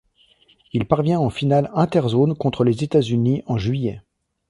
Il 0.73 0.87
parvient 0.87 1.19
en 1.19 1.29
finale 1.29 1.69
inter-zone 1.75 2.33
contre 2.35 2.63
les 2.63 2.83
États-Unis 2.83 3.43
en 3.45 3.59
juillet. 3.59 4.01